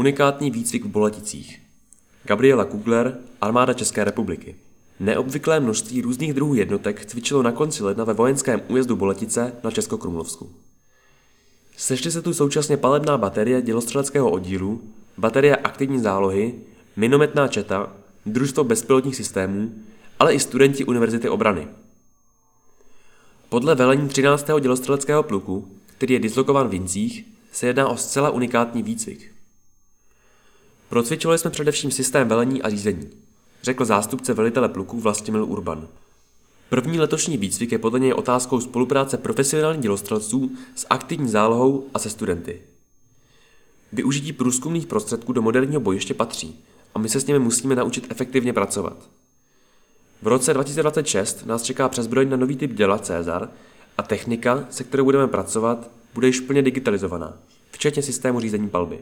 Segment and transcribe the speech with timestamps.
[0.00, 1.62] Unikátní výcvik v Boleticích.
[2.24, 4.56] Gabriela Kugler, Armáda České republiky.
[5.00, 10.50] Neobvyklé množství různých druhů jednotek cvičilo na konci ledna ve vojenském újezdu Boletice na Českokrumlovsku.
[11.76, 14.82] Sešly se tu současně palebná baterie dělostřeleckého oddílu,
[15.18, 16.54] baterie aktivní zálohy,
[16.96, 17.92] minometná četa,
[18.26, 19.74] družstvo bezpilotních systémů,
[20.18, 21.68] ale i studenti Univerzity obrany.
[23.48, 24.46] Podle velení 13.
[24.60, 29.39] dělostřeleckého pluku, který je dislokován v Vincích, se jedná o zcela unikátní výcvik.
[30.90, 33.10] Procvičovali jsme především systém velení a řízení,
[33.62, 35.88] řekl zástupce velitele pluku Vlastimil Urban.
[36.68, 42.10] První letošní výcvik je podle něj otázkou spolupráce profesionálních dělostřelců s aktivní zálohou a se
[42.10, 42.62] studenty.
[43.92, 46.60] Využití průzkumných prostředků do moderního bojiště patří
[46.94, 48.96] a my se s nimi musíme naučit efektivně pracovat.
[50.22, 53.50] V roce 2026 nás čeká přezbrojení na nový typ děla Cezar
[53.98, 57.38] a technika, se kterou budeme pracovat, bude již plně digitalizovaná,
[57.70, 58.98] včetně systému řízení palby.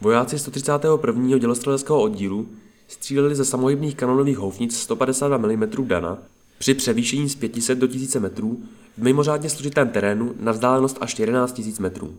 [0.00, 1.38] Vojáci 131.
[1.38, 2.48] dělostřeleckého oddílu
[2.88, 6.18] stříleli ze samohybných kanonových houfnic 152 mm Dana
[6.58, 8.62] při převýšení z 500 do 1000 metrů
[8.98, 12.14] v mimořádně složitém terénu na vzdálenost až 11 000 metrů.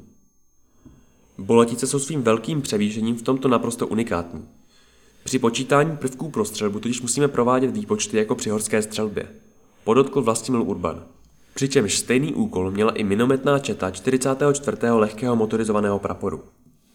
[1.37, 4.45] Boletice jsou svým velkým převýšením v tomto naprosto unikátní.
[5.23, 9.27] Při počítání prvků pro střelbu totiž musíme provádět výpočty jako při horské střelbě.
[9.83, 11.03] Podotkl Vlastimil Urban.
[11.53, 14.77] Přičemž stejný úkol měla i minometná četa 44.
[14.91, 16.43] lehkého motorizovaného praporu.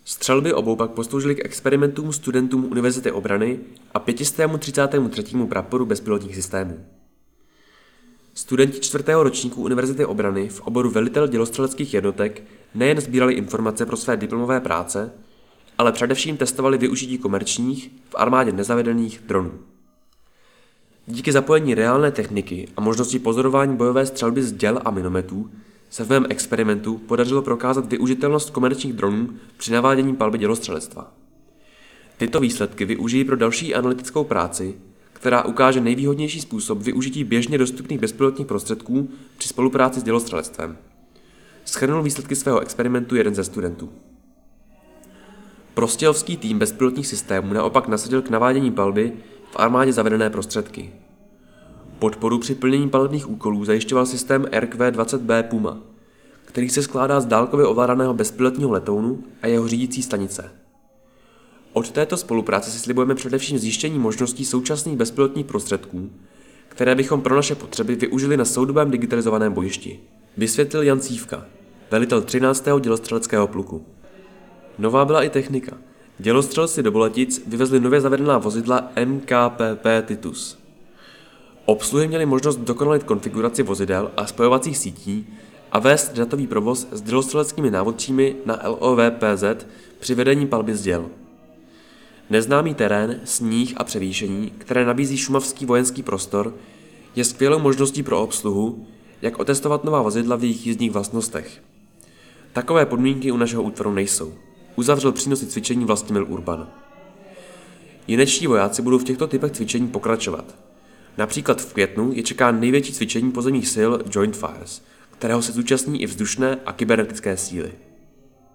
[0.05, 3.59] Střelby obou pak posloužily k experimentům studentům Univerzity obrany
[3.95, 5.37] a 533.
[5.49, 6.87] praporu bezpilotních systémů.
[8.35, 12.43] Studenti čtvrtého ročníku Univerzity obrany v oboru velitel dělostřeleckých jednotek
[12.75, 15.13] nejen sbírali informace pro své diplomové práce,
[15.79, 19.53] ale především testovali využití komerčních, v armádě nezavedených dronů.
[21.07, 25.51] Díky zapojení reálné techniky a možnosti pozorování bojové střelby z děl a minometů
[25.93, 31.13] se v mém experimentu podařilo prokázat využitelnost komerčních dronů při navádění palby dělostřelectva.
[32.17, 34.75] Tyto výsledky využijí pro další analytickou práci,
[35.13, 40.79] která ukáže nejvýhodnější způsob využití běžně dostupných bezpilotních prostředků při spolupráci s dělostřelectvem.
[41.65, 43.93] Schrnul výsledky svého experimentu jeden ze studentů.
[45.75, 49.13] Prostějovský tým bezpilotních systémů naopak nasadil k navádění palby
[49.51, 50.93] v armádě zavedené prostředky.
[52.03, 55.79] Podporu při plnění palebních úkolů zajišťoval systém RQ-20B Puma,
[56.45, 60.51] který se skládá z dálkově ovládaného bezpilotního letounu a jeho řídící stanice.
[61.73, 66.11] Od této spolupráce si slibujeme především zjištění možností současných bezpilotních prostředků,
[66.69, 70.01] které bychom pro naše potřeby využili na soudobém digitalizovaném bojišti,
[70.37, 71.47] vysvětlil Jan Cívka,
[71.91, 72.65] velitel 13.
[72.81, 73.87] dělostřeleckého pluku.
[74.79, 75.77] Nová byla i technika.
[76.19, 80.62] Dělostřelci do Boletic vyvezli nově zavedená vozidla MKPP Titus.
[81.65, 85.27] Obsluhy měly možnost dokonalit konfiguraci vozidel a spojovacích sítí
[85.73, 89.67] a vést datový provoz s dělostřeleckými návodčími na LOVPZ
[89.99, 91.11] při vedení palby z děl.
[92.31, 96.55] Neznámý terén, sníh a převýšení, které nabízí šumavský vojenský prostor,
[97.17, 98.87] je skvělou možností pro obsluhu,
[99.23, 101.63] jak otestovat nová vozidla v jejich jízdních vlastnostech.
[102.53, 104.35] Takové podmínky u našeho útvaru nejsou.
[104.77, 106.69] Uzavřel přínosy cvičení Vlastimil Urban.
[108.07, 110.55] Jineční vojáci budou v těchto typech cvičení pokračovat.
[111.19, 116.07] Například v květnu je čeká největší cvičení pozemních sil Joint Fires, kterého se zúčastní i
[116.07, 117.73] vzdušné a kybernetické síly.